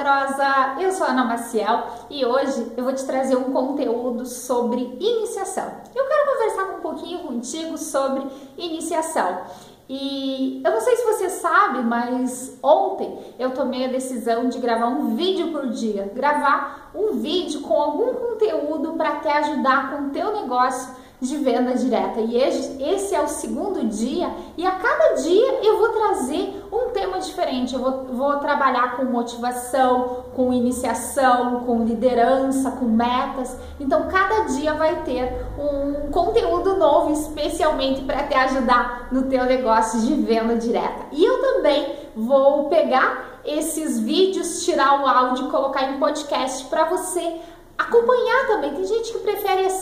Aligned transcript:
poderosa! 0.00 0.76
Eu 0.80 0.90
sou 0.92 1.06
a 1.06 1.10
Ana 1.10 1.24
Maciel 1.24 1.86
e 2.08 2.24
hoje 2.24 2.72
eu 2.74 2.84
vou 2.84 2.94
te 2.94 3.04
trazer 3.04 3.36
um 3.36 3.52
conteúdo 3.52 4.24
sobre 4.24 4.96
iniciação. 4.98 5.70
Eu 5.94 6.06
quero 6.06 6.32
conversar 6.32 6.64
um 6.74 6.80
pouquinho 6.80 7.18
contigo 7.20 7.76
sobre 7.76 8.26
iniciação. 8.56 9.42
E 9.88 10.62
eu 10.64 10.70
não 10.70 10.80
sei 10.80 10.96
se 10.96 11.04
você 11.04 11.28
sabe, 11.28 11.82
mas 11.82 12.58
ontem 12.62 13.18
eu 13.38 13.50
tomei 13.50 13.84
a 13.84 13.88
decisão 13.88 14.48
de 14.48 14.58
gravar 14.58 14.86
um 14.86 15.14
vídeo 15.16 15.52
por 15.52 15.68
dia, 15.68 16.10
gravar 16.14 16.90
um 16.94 17.18
vídeo 17.18 17.60
com 17.60 17.74
algum 17.74 18.14
conteúdo 18.14 18.94
para 18.94 19.16
te 19.16 19.28
ajudar 19.28 19.90
com 19.90 20.06
o 20.06 20.10
teu 20.10 20.32
negócio 20.32 20.94
de 21.20 21.36
venda 21.36 21.74
direta. 21.74 22.20
E 22.20 22.36
esse 22.36 23.14
é 23.14 23.20
o 23.20 23.28
segundo 23.28 23.86
dia, 23.86 24.30
e 24.56 24.66
a 24.66 24.72
cada 24.72 25.14
dia 25.14 25.60
eu 25.62 25.78
vou 25.78 25.90
trazer 25.90 26.64
um 26.72 26.90
tema 26.90 27.18
diferente. 27.18 27.74
Eu 27.74 27.80
vou, 27.80 28.04
vou 28.06 28.36
trabalhar 28.38 28.96
com 28.96 29.04
motivação, 29.04 30.24
com 30.34 30.52
iniciação, 30.52 31.60
com 31.60 31.84
liderança, 31.84 32.70
com 32.70 32.86
metas. 32.86 33.56
Então, 33.78 34.08
cada 34.08 34.44
dia 34.44 34.74
vai 34.74 35.02
ter 35.02 35.46
um 35.58 36.10
conteúdo 36.10 36.76
novo, 36.76 37.12
especialmente 37.12 38.02
para 38.02 38.22
te 38.24 38.34
ajudar 38.34 39.08
no 39.12 39.22
teu 39.22 39.44
negócio 39.44 40.00
de 40.00 40.14
venda 40.14 40.56
direta. 40.56 41.06
E 41.12 41.24
eu 41.24 41.40
também 41.40 41.94
vou 42.14 42.68
pegar 42.68 43.40
esses 43.44 43.98
vídeos, 43.98 44.64
tirar 44.64 45.02
o 45.02 45.06
áudio 45.06 45.48
e 45.48 45.50
colocar 45.50 45.90
em 45.90 45.98
podcast 45.98 46.64
para 46.66 46.84
você 46.84 47.40
acompanhar 47.78 48.46
também. 48.46 48.74
Tem 48.74 48.84
gente 48.84 49.12
que 49.12 49.18
prefere 49.20 49.64
assim 49.64 49.79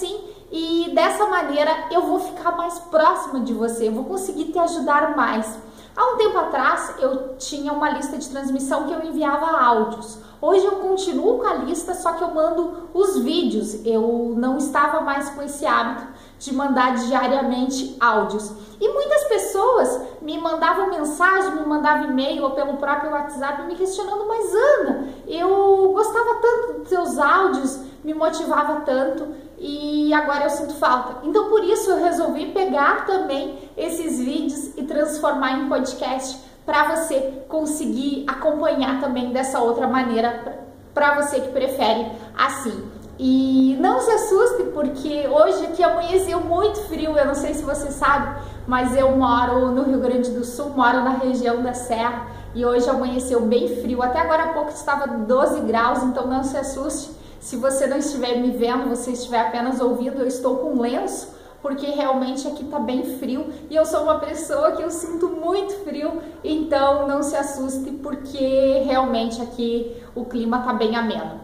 dessa 0.98 1.26
maneira 1.26 1.70
eu 1.92 2.02
vou 2.02 2.18
ficar 2.18 2.56
mais 2.56 2.76
próxima 2.80 3.38
de 3.38 3.54
você, 3.54 3.86
eu 3.86 3.92
vou 3.92 4.04
conseguir 4.04 4.46
te 4.46 4.58
ajudar 4.58 5.16
mais. 5.16 5.56
Há 5.96 6.04
um 6.12 6.16
tempo 6.16 6.36
atrás 6.36 6.92
eu 6.98 7.36
tinha 7.38 7.72
uma 7.72 7.90
lista 7.90 8.18
de 8.18 8.28
transmissão 8.28 8.82
que 8.82 8.92
eu 8.92 9.04
enviava 9.04 9.46
áudios. 9.46 10.18
Hoje 10.42 10.64
eu 10.64 10.72
continuo 10.72 11.38
com 11.38 11.46
a 11.46 11.54
lista, 11.54 11.94
só 11.94 12.14
que 12.14 12.22
eu 12.22 12.34
mando 12.34 12.88
os 12.92 13.16
vídeos. 13.18 13.86
Eu 13.86 14.34
não 14.36 14.56
estava 14.56 15.00
mais 15.00 15.30
com 15.30 15.42
esse 15.42 15.64
hábito 15.64 16.04
de 16.40 16.52
mandar 16.52 16.96
diariamente 16.96 17.96
áudios. 18.00 18.52
E 18.80 18.88
muitas 18.92 19.24
pessoas 19.24 20.00
me 20.20 20.36
mandavam 20.40 20.90
mensagem, 20.90 21.54
me 21.56 21.66
mandavam 21.66 22.10
e-mail 22.10 22.42
ou 22.42 22.50
pelo 22.50 22.76
próprio 22.76 23.12
WhatsApp 23.12 23.62
me 23.66 23.76
questionando, 23.76 24.26
mas 24.26 24.52
Ana, 24.52 25.08
eu 25.28 25.92
gostava 25.92 26.40
tanto 26.42 26.80
dos 26.80 26.88
seus 26.88 27.18
áudios, 27.18 27.80
me 28.02 28.14
motivava 28.14 28.80
tanto 28.80 29.47
e 29.60 30.12
agora 30.14 30.44
eu 30.44 30.50
sinto 30.50 30.74
falta. 30.74 31.26
Então 31.26 31.48
por 31.48 31.64
isso 31.64 31.90
eu 31.90 32.02
resolvi 32.02 32.46
pegar 32.52 33.06
também 33.06 33.58
esses 33.76 34.18
vídeos 34.18 34.76
e 34.76 34.84
transformar 34.84 35.58
em 35.58 35.68
podcast 35.68 36.38
para 36.64 36.96
você 36.96 37.44
conseguir 37.48 38.24
acompanhar 38.26 39.00
também 39.00 39.32
dessa 39.32 39.60
outra 39.60 39.86
maneira 39.88 40.58
para 40.92 41.14
você 41.20 41.40
que 41.40 41.48
prefere 41.48 42.10
assim. 42.36 42.90
E 43.18 43.76
não 43.80 44.00
se 44.00 44.10
assuste 44.12 44.62
porque 44.74 45.26
hoje 45.26 45.64
aqui 45.66 45.82
amanheceu 45.82 46.40
muito 46.40 46.78
frio, 46.82 47.18
eu 47.18 47.26
não 47.26 47.34
sei 47.34 47.52
se 47.52 47.64
você 47.64 47.90
sabe, 47.90 48.40
mas 48.66 48.96
eu 48.96 49.10
moro 49.16 49.72
no 49.72 49.82
Rio 49.82 49.98
Grande 49.98 50.30
do 50.30 50.44
Sul, 50.44 50.70
moro 50.70 51.02
na 51.02 51.14
região 51.14 51.60
da 51.60 51.74
Serra 51.74 52.28
e 52.54 52.64
hoje 52.64 52.88
amanheceu 52.88 53.40
bem 53.40 53.80
frio. 53.80 54.02
Até 54.02 54.20
agora 54.20 54.44
há 54.44 54.52
pouco 54.52 54.70
estava 54.70 55.08
12 55.08 55.62
graus, 55.62 56.02
então 56.04 56.28
não 56.28 56.44
se 56.44 56.56
assuste 56.56 57.17
se 57.40 57.56
você 57.56 57.86
não 57.86 57.98
estiver 57.98 58.38
me 58.38 58.50
vendo, 58.50 58.88
você 58.88 59.12
estiver 59.12 59.40
apenas 59.40 59.80
ouvindo, 59.80 60.20
eu 60.20 60.26
estou 60.26 60.56
com 60.56 60.80
lenço, 60.80 61.36
porque 61.62 61.86
realmente 61.86 62.46
aqui 62.46 62.64
tá 62.64 62.78
bem 62.78 63.18
frio 63.18 63.46
e 63.68 63.74
eu 63.74 63.84
sou 63.84 64.02
uma 64.02 64.18
pessoa 64.18 64.72
que 64.72 64.82
eu 64.82 64.90
sinto 64.90 65.28
muito 65.28 65.74
frio, 65.84 66.22
então 66.42 67.06
não 67.08 67.22
se 67.22 67.36
assuste 67.36 67.90
porque 68.02 68.82
realmente 68.84 69.42
aqui 69.42 69.96
o 70.14 70.24
clima 70.24 70.60
tá 70.60 70.72
bem 70.72 70.96
ameno. 70.96 71.40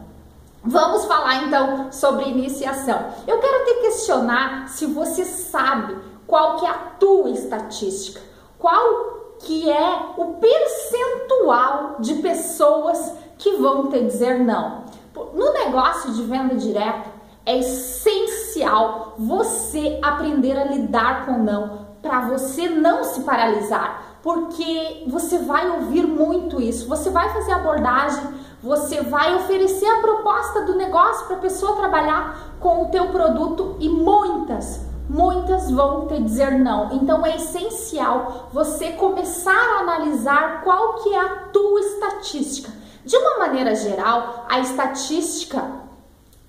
Vamos 0.62 1.04
falar 1.04 1.44
então 1.44 1.92
sobre 1.92 2.24
iniciação. 2.24 2.98
Eu 3.26 3.38
quero 3.38 3.64
te 3.66 3.80
questionar 3.82 4.68
se 4.68 4.86
você 4.86 5.24
sabe 5.24 5.94
qual 6.26 6.56
que 6.56 6.64
é 6.64 6.70
a 6.70 6.74
tua 6.98 7.28
estatística, 7.30 8.20
qual 8.58 9.36
que 9.40 9.70
é 9.70 10.14
o 10.16 10.34
percentual 10.34 11.96
de 12.00 12.14
pessoas 12.14 13.12
que 13.36 13.56
vão 13.56 13.90
te 13.90 14.00
dizer 14.00 14.38
não. 14.38 14.84
No 15.14 15.52
negócio 15.52 16.12
de 16.12 16.22
venda 16.24 16.54
direta, 16.54 17.10
é 17.46 17.58
essencial 17.58 19.14
você 19.18 19.98
aprender 20.02 20.58
a 20.58 20.64
lidar 20.64 21.26
com 21.26 21.38
não 21.38 21.84
para 22.02 22.20
você 22.28 22.68
não 22.68 23.02
se 23.02 23.22
paralisar, 23.22 24.18
porque 24.22 25.04
você 25.06 25.38
vai 25.38 25.70
ouvir 25.70 26.06
muito 26.06 26.60
isso. 26.60 26.86
Você 26.88 27.08
vai 27.08 27.32
fazer 27.32 27.52
abordagem, 27.52 28.22
você 28.62 29.00
vai 29.02 29.34
oferecer 29.36 29.86
a 29.86 30.00
proposta 30.00 30.62
do 30.62 30.74
negócio 30.74 31.26
para 31.26 31.36
a 31.36 31.40
pessoa 31.40 31.76
trabalhar 31.76 32.56
com 32.60 32.82
o 32.82 32.88
teu 32.88 33.08
produto 33.08 33.76
e 33.80 33.88
muitas 33.88 34.84
muitas 35.08 35.70
vão 35.70 36.06
te 36.06 36.18
dizer 36.18 36.58
não. 36.58 36.92
Então 36.92 37.24
é 37.24 37.36
essencial 37.36 38.48
você 38.52 38.92
começar 38.92 39.52
a 39.52 39.80
analisar 39.80 40.62
qual 40.62 40.94
que 40.94 41.14
é 41.14 41.20
a 41.20 41.36
tua 41.52 41.80
estatística. 41.80 42.72
De 43.04 43.16
uma 43.16 43.38
maneira 43.38 43.74
geral, 43.74 44.46
a 44.48 44.60
estatística 44.60 45.62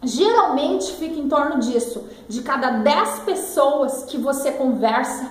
geralmente 0.02 0.94
fica 0.94 1.20
em 1.20 1.28
torno 1.28 1.60
disso. 1.60 2.08
De 2.28 2.42
cada 2.42 2.70
10 2.72 3.20
pessoas 3.20 4.04
que 4.04 4.18
você 4.18 4.52
conversa, 4.52 5.30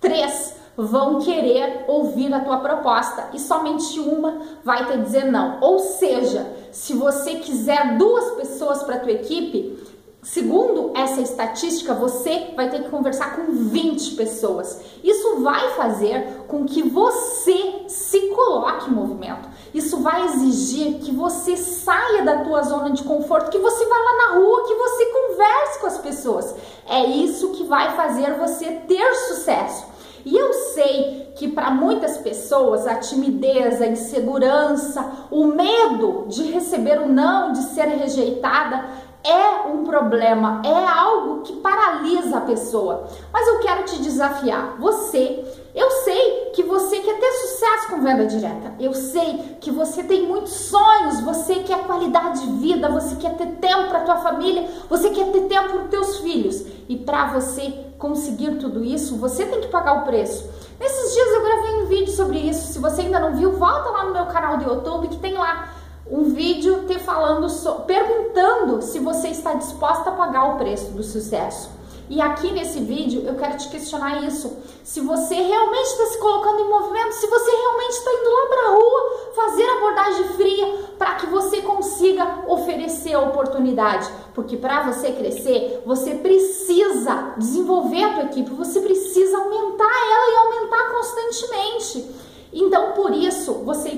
3 0.00 0.54
vão 0.76 1.20
querer 1.20 1.86
ouvir 1.88 2.32
a 2.34 2.40
tua 2.40 2.58
proposta 2.58 3.30
e 3.32 3.40
somente 3.40 3.98
uma 3.98 4.38
vai 4.62 4.84
te 4.84 4.98
dizer 4.98 5.24
não. 5.24 5.58
Ou 5.60 5.78
seja, 5.78 6.46
se 6.70 6.92
você 6.92 7.36
quiser 7.36 7.96
duas 7.96 8.32
pessoas 8.32 8.82
para 8.82 8.98
tua 8.98 9.12
equipe, 9.12 9.86
Segundo 10.26 10.90
essa 10.96 11.20
estatística, 11.20 11.94
você 11.94 12.52
vai 12.56 12.68
ter 12.68 12.82
que 12.82 12.90
conversar 12.90 13.36
com 13.36 13.52
20 13.52 14.16
pessoas. 14.16 14.80
Isso 15.04 15.40
vai 15.40 15.70
fazer 15.76 16.42
com 16.48 16.64
que 16.64 16.82
você 16.82 17.84
se 17.86 18.20
coloque 18.34 18.90
em 18.90 18.92
movimento. 18.92 19.48
Isso 19.76 19.98
vai 19.98 20.24
exigir 20.24 21.00
que 21.00 21.12
você 21.12 21.54
saia 21.54 22.22
da 22.22 22.38
tua 22.38 22.62
zona 22.62 22.92
de 22.92 23.04
conforto, 23.04 23.50
que 23.50 23.58
você 23.58 23.84
vá 23.84 23.94
lá 23.94 24.16
na 24.16 24.38
rua, 24.38 24.64
que 24.66 24.74
você 24.74 25.04
converse 25.04 25.78
com 25.80 25.86
as 25.86 25.98
pessoas. 25.98 26.54
É 26.88 27.04
isso 27.04 27.50
que 27.50 27.64
vai 27.64 27.94
fazer 27.94 28.38
você 28.38 28.72
ter 28.88 29.14
sucesso. 29.28 29.84
E 30.24 30.34
eu 30.34 30.50
sei 30.72 31.30
que 31.36 31.48
para 31.48 31.70
muitas 31.70 32.16
pessoas 32.16 32.86
a 32.86 32.94
timidez, 32.94 33.82
a 33.82 33.86
insegurança, 33.86 35.12
o 35.30 35.44
medo 35.44 36.24
de 36.26 36.50
receber 36.52 37.02
o 37.02 37.08
não, 37.08 37.52
de 37.52 37.62
ser 37.64 37.84
rejeitada, 37.84 38.82
é 39.22 39.68
um 39.68 39.84
problema, 39.84 40.62
é 40.64 40.86
algo 40.86 41.42
que 41.42 41.52
paralisa 41.56 42.38
a 42.38 42.42
pessoa. 42.42 43.08
Mas 43.32 43.46
eu 43.46 43.58
quero 43.58 43.84
te 43.84 44.00
desafiar. 44.00 44.76
Você, 44.78 45.44
eu 45.74 45.90
sei 45.90 46.52
que 46.54 46.62
você 46.62 46.98
quer 47.00 47.18
ter 47.18 47.32
sucesso 47.66 47.88
com 47.88 48.00
venda 48.00 48.26
direta. 48.26 48.74
Eu 48.78 48.94
sei 48.94 49.56
que 49.60 49.70
você 49.72 50.04
tem 50.04 50.26
muitos 50.26 50.52
sonhos, 50.52 51.20
você 51.20 51.56
quer 51.56 51.84
qualidade 51.84 52.40
de 52.40 52.52
vida, 52.58 52.88
você 52.88 53.16
quer 53.16 53.36
ter 53.36 53.46
tempo 53.56 53.88
para 53.88 54.00
tua 54.00 54.16
família, 54.18 54.68
você 54.88 55.10
quer 55.10 55.32
ter 55.32 55.42
tempo 55.42 55.70
para 55.70 55.82
os 55.82 55.90
teus 55.90 56.18
filhos. 56.18 56.64
E 56.88 56.96
para 56.96 57.32
você 57.32 57.86
conseguir 57.98 58.56
tudo 58.56 58.84
isso, 58.84 59.16
você 59.16 59.44
tem 59.44 59.60
que 59.60 59.68
pagar 59.68 60.02
o 60.02 60.04
preço. 60.04 60.48
Nesses 60.78 61.14
dias 61.14 61.28
eu 61.28 61.42
gravei 61.42 61.82
um 61.82 61.86
vídeo 61.86 62.12
sobre 62.12 62.38
isso. 62.38 62.72
Se 62.72 62.78
você 62.78 63.02
ainda 63.02 63.18
não 63.18 63.34
viu, 63.34 63.52
volta 63.52 63.90
lá 63.90 64.04
no 64.04 64.12
meu 64.12 64.26
canal 64.26 64.58
do 64.58 64.64
YouTube 64.64 65.08
que 65.08 65.18
tem 65.18 65.34
lá 65.34 65.70
um 66.08 66.22
vídeo 66.24 66.84
te 66.86 67.00
falando, 67.00 67.48
so, 67.48 67.80
perguntando 67.80 68.80
se 68.80 69.00
você 69.00 69.28
está 69.28 69.54
disposta 69.54 70.10
a 70.10 70.12
pagar 70.12 70.54
o 70.54 70.56
preço 70.56 70.92
do 70.92 71.02
sucesso. 71.02 71.75
E 72.08 72.20
aqui 72.20 72.52
nesse 72.52 72.78
vídeo 72.80 73.24
eu 73.26 73.34
quero 73.34 73.56
te 73.56 73.68
questionar 73.68 74.24
isso. 74.24 74.56
Se 74.84 75.00
você 75.00 75.34
realmente 75.34 75.86
está 75.86 76.06
se 76.06 76.18
colocando 76.18 76.60
em 76.60 76.68
movimento, 76.68 77.12
se 77.12 77.26
você 77.26 77.50
realmente 77.50 77.92
está 77.92 78.12
indo 78.12 78.30
lá 78.30 78.46
para 78.48 78.62
a 78.62 78.70
rua 78.70 79.32
fazer 79.34 79.68
abordagem 79.68 80.24
fria 80.36 80.74
para 80.98 81.14
que 81.16 81.26
você 81.26 81.62
consiga 81.62 82.44
oferecer 82.46 83.14
a 83.14 83.20
oportunidade. 83.20 84.08
Porque 84.34 84.56
para 84.56 84.84
você 84.84 85.12
crescer, 85.12 85.82
você 85.84 86.14
precisa 86.14 87.34
desenvolver 87.36 88.04
a 88.04 88.14
tua 88.14 88.24
equipe, 88.24 88.50
você 88.50 88.80
precisa 88.80 89.38
aumentar 89.38 89.84
ela 89.84 90.32
e 90.32 90.36
aumentar 90.36 90.92
constantemente. 90.92 92.26
Então, 92.52 92.92
por 92.92 93.12
isso, 93.12 93.52
você 93.64 93.90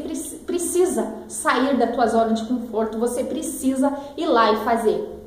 precisa 0.46 1.14
sair 1.28 1.76
da 1.76 1.88
tua 1.88 2.06
zona 2.06 2.32
de 2.32 2.44
conforto, 2.46 2.98
você 2.98 3.22
precisa 3.22 3.92
ir 4.16 4.26
lá 4.26 4.50
e 4.52 4.64
fazer. 4.64 5.17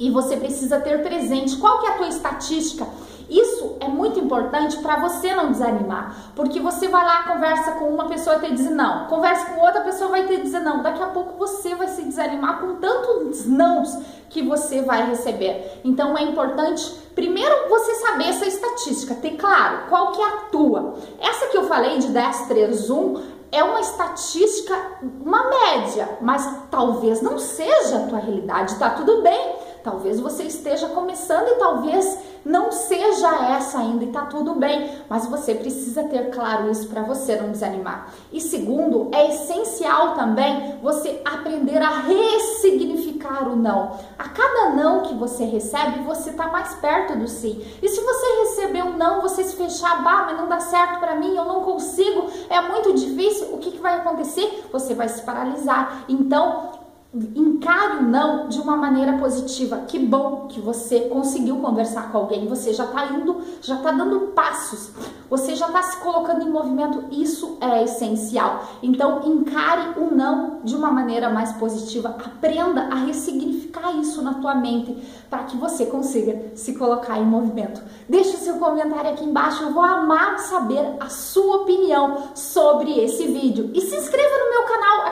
E 0.00 0.10
você 0.10 0.34
precisa 0.38 0.80
ter 0.80 1.02
presente 1.02 1.58
qual 1.58 1.78
que 1.78 1.86
é 1.86 1.90
a 1.90 1.98
tua 1.98 2.08
estatística. 2.08 2.86
Isso 3.28 3.76
é 3.78 3.86
muito 3.86 4.18
importante 4.18 4.78
para 4.78 4.96
você 4.96 5.32
não 5.34 5.52
desanimar, 5.52 6.32
porque 6.34 6.58
você 6.58 6.88
vai 6.88 7.04
lá, 7.04 7.22
conversa 7.22 7.72
com 7.72 7.84
uma 7.84 8.08
pessoa 8.08 8.36
e 8.36 8.40
te 8.40 8.54
diz 8.56 8.70
não, 8.70 9.06
conversa 9.06 9.52
com 9.52 9.60
outra 9.60 9.82
pessoa 9.82 10.10
vai 10.10 10.26
te 10.26 10.38
dizer 10.38 10.60
não. 10.60 10.82
Daqui 10.82 11.00
a 11.00 11.06
pouco 11.06 11.38
você 11.38 11.74
vai 11.76 11.86
se 11.86 12.02
desanimar 12.02 12.60
com 12.60 12.76
tantos 12.76 13.46
nãos 13.46 13.96
que 14.30 14.42
você 14.42 14.82
vai 14.82 15.06
receber. 15.06 15.80
Então 15.84 16.18
é 16.18 16.22
importante 16.22 16.82
primeiro 17.14 17.68
você 17.68 17.94
saber 17.96 18.30
essa 18.30 18.46
estatística, 18.46 19.14
ter 19.14 19.36
claro 19.36 19.88
qual 19.90 20.12
que 20.12 20.20
é 20.22 20.26
a 20.26 20.36
tua. 20.50 20.94
Essa 21.20 21.46
que 21.48 21.58
eu 21.58 21.68
falei 21.68 21.98
de 21.98 22.08
10, 22.08 22.46
3, 22.48 22.90
1 22.90 23.22
é 23.52 23.62
uma 23.62 23.80
estatística, 23.80 24.74
uma 25.24 25.48
média, 25.50 26.18
mas 26.20 26.48
talvez 26.70 27.20
não 27.20 27.38
seja 27.38 27.96
a 27.96 28.06
tua 28.08 28.18
realidade, 28.18 28.76
tá 28.76 28.90
tudo 28.90 29.22
bem. 29.22 29.69
Talvez 29.82 30.20
você 30.20 30.44
esteja 30.44 30.88
começando 30.88 31.48
e 31.48 31.54
talvez 31.56 32.18
não 32.44 32.72
seja 32.72 33.54
essa 33.54 33.78
ainda 33.78 34.04
e 34.04 34.08
tá 34.08 34.22
tudo 34.22 34.54
bem, 34.54 34.90
mas 35.08 35.26
você 35.26 35.54
precisa 35.54 36.04
ter 36.04 36.30
claro 36.30 36.70
isso 36.70 36.88
para 36.88 37.02
você 37.02 37.36
não 37.36 37.50
desanimar. 37.50 38.12
E 38.32 38.40
segundo, 38.40 39.10
é 39.14 39.28
essencial 39.28 40.14
também 40.14 40.78
você 40.82 41.20
aprender 41.24 41.78
a 41.78 42.00
ressignificar 42.00 43.48
o 43.48 43.56
não. 43.56 43.98
A 44.18 44.28
cada 44.28 44.70
não 44.70 45.02
que 45.02 45.14
você 45.14 45.44
recebe, 45.44 46.02
você 46.04 46.32
tá 46.32 46.48
mais 46.48 46.74
perto 46.76 47.18
do 47.18 47.28
sim. 47.28 47.62
E 47.82 47.88
se 47.88 48.00
você 48.00 48.26
receber 48.40 48.82
um 48.84 48.96
não, 48.96 49.20
você 49.20 49.44
se 49.44 49.56
fechar, 49.56 50.02
bah, 50.02 50.24
mas 50.26 50.38
não 50.38 50.48
dá 50.48 50.60
certo 50.60 50.98
para 50.98 51.16
mim, 51.16 51.36
eu 51.36 51.44
não 51.44 51.60
consigo, 51.60 52.26
é 52.48 52.60
muito 52.60 52.94
difícil, 52.94 53.54
o 53.54 53.58
que, 53.58 53.72
que 53.72 53.78
vai 53.78 53.96
acontecer? 53.96 54.64
Você 54.72 54.94
vai 54.94 55.08
se 55.08 55.22
paralisar. 55.22 56.04
Então, 56.08 56.79
Encare 57.12 57.96
o 57.96 58.02
não 58.02 58.48
de 58.48 58.60
uma 58.60 58.76
maneira 58.76 59.18
positiva. 59.18 59.78
Que 59.88 59.98
bom 59.98 60.46
que 60.48 60.60
você 60.60 61.00
conseguiu 61.08 61.56
conversar 61.56 62.12
com 62.12 62.18
alguém. 62.18 62.46
Você 62.46 62.72
já 62.72 62.84
está 62.84 63.06
indo, 63.06 63.40
já 63.60 63.74
está 63.74 63.90
dando 63.90 64.28
passos. 64.28 64.92
Você 65.28 65.56
já 65.56 65.66
está 65.66 65.82
se 65.82 65.96
colocando 65.96 66.46
em 66.46 66.50
movimento. 66.50 67.04
Isso 67.10 67.58
é 67.60 67.82
essencial. 67.82 68.64
Então, 68.80 69.22
encare 69.24 69.98
o 69.98 70.14
não 70.14 70.60
de 70.62 70.76
uma 70.76 70.92
maneira 70.92 71.28
mais 71.28 71.52
positiva. 71.54 72.10
Aprenda 72.10 72.82
a 72.82 72.94
ressignificar 72.94 73.90
isso 73.96 74.22
na 74.22 74.34
tua 74.34 74.54
mente 74.54 74.96
para 75.28 75.42
que 75.44 75.56
você 75.56 75.86
consiga 75.86 76.52
se 76.54 76.74
colocar 76.74 77.18
em 77.18 77.24
movimento. 77.24 77.82
Deixe 78.08 78.36
seu 78.36 78.54
comentário 78.54 79.10
aqui 79.10 79.24
embaixo. 79.24 79.64
Eu 79.64 79.72
vou 79.72 79.82
amar 79.82 80.38
saber 80.38 80.94
a 81.00 81.08
sua 81.08 81.62
opinião 81.62 82.28
sobre 82.36 83.00
esse 83.00 83.26
vídeo. 83.26 83.68
E 83.74 83.80
se 83.80 83.96
inscreva 83.96 84.30
no. 84.44 84.49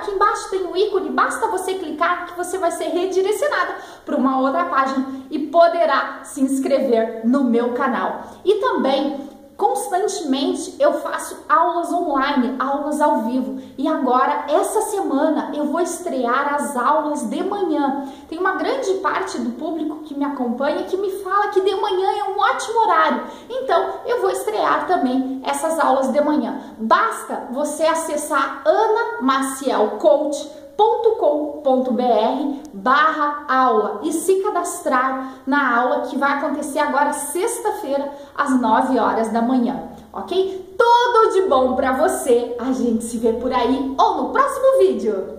Aqui 0.08 0.14
embaixo 0.14 0.50
tem 0.50 0.62
o 0.62 0.70
um 0.70 0.76
ícone. 0.76 1.10
Basta 1.10 1.48
você 1.48 1.74
clicar 1.74 2.26
que 2.26 2.36
você 2.36 2.56
vai 2.56 2.70
ser 2.70 2.84
redirecionada 2.84 3.76
para 4.06 4.16
uma 4.16 4.40
outra 4.40 4.64
página 4.64 5.06
e 5.30 5.38
poderá 5.38 6.20
se 6.24 6.40
inscrever 6.40 7.26
no 7.26 7.44
meu 7.44 7.74
canal. 7.74 8.22
E 8.44 8.54
também 8.54 9.27
constantemente 9.58 10.76
eu 10.78 10.94
faço 11.00 11.36
aulas 11.48 11.92
online, 11.92 12.54
aulas 12.60 13.00
ao 13.00 13.22
vivo. 13.22 13.60
E 13.76 13.88
agora, 13.88 14.46
essa 14.48 14.82
semana, 14.82 15.50
eu 15.52 15.64
vou 15.64 15.80
estrear 15.80 16.54
as 16.54 16.76
aulas 16.76 17.24
de 17.24 17.42
manhã. 17.42 18.06
Tem 18.28 18.38
uma 18.38 18.54
grande 18.54 18.94
parte 18.94 19.36
do 19.38 19.50
público 19.50 19.96
que 20.04 20.16
me 20.16 20.24
acompanha 20.24 20.84
que 20.84 20.96
me 20.96 21.10
fala 21.22 21.48
que 21.48 21.60
de 21.60 21.74
manhã 21.74 22.08
é 22.18 22.24
um 22.30 22.38
ótimo 22.38 22.78
horário. 22.82 23.22
Então, 23.50 23.94
eu 24.06 24.20
vou 24.20 24.30
estrear 24.30 24.86
também 24.86 25.42
essas 25.44 25.76
aulas 25.80 26.12
de 26.12 26.20
manhã. 26.20 26.60
Basta 26.78 27.48
você 27.50 27.82
acessar 27.82 28.62
Ana 28.64 29.20
Maciel 29.20 29.98
Coach 29.98 30.57
com.br 31.18 32.68
barra 32.72 33.44
aula 33.48 34.00
e 34.04 34.12
se 34.12 34.36
cadastrar 34.36 35.40
na 35.46 35.76
aula 35.76 36.00
que 36.02 36.16
vai 36.16 36.32
acontecer 36.38 36.78
agora 36.78 37.12
sexta-feira 37.12 38.10
às 38.36 38.58
9 38.60 38.98
horas 38.98 39.28
da 39.28 39.42
manhã, 39.42 39.90
ok? 40.12 40.76
Tudo 40.78 41.32
de 41.34 41.42
bom 41.48 41.74
para 41.74 41.92
você, 41.92 42.56
a 42.58 42.72
gente 42.72 43.04
se 43.04 43.18
vê 43.18 43.32
por 43.32 43.52
aí 43.52 43.94
ou 43.98 44.22
no 44.22 44.30
próximo 44.30 44.78
vídeo! 44.78 45.37